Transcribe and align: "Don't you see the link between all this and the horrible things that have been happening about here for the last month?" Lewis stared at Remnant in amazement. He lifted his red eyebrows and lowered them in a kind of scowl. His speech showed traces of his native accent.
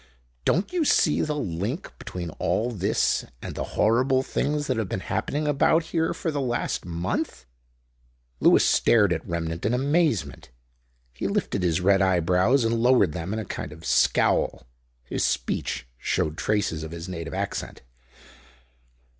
"Don't 0.45 0.73
you 0.73 0.83
see 0.83 1.21
the 1.21 1.35
link 1.35 1.93
between 1.99 2.31
all 2.39 2.71
this 2.71 3.23
and 3.39 3.53
the 3.53 3.63
horrible 3.77 4.23
things 4.23 4.65
that 4.65 4.77
have 4.77 4.89
been 4.89 4.99
happening 5.01 5.47
about 5.47 5.83
here 5.93 6.11
for 6.11 6.31
the 6.31 6.41
last 6.41 6.85
month?" 6.85 7.45
Lewis 8.39 8.65
stared 8.65 9.13
at 9.13 9.23
Remnant 9.27 9.63
in 9.63 9.75
amazement. 9.75 10.49
He 11.13 11.27
lifted 11.27 11.61
his 11.61 11.81
red 11.81 12.01
eyebrows 12.01 12.63
and 12.65 12.79
lowered 12.81 13.11
them 13.11 13.31
in 13.31 13.37
a 13.37 13.45
kind 13.45 13.71
of 13.71 13.85
scowl. 13.85 14.65
His 15.03 15.23
speech 15.23 15.85
showed 15.99 16.35
traces 16.35 16.81
of 16.81 16.89
his 16.89 17.07
native 17.07 17.35
accent. 17.35 17.83